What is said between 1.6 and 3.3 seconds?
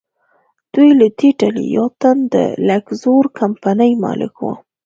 یو تن د لکزور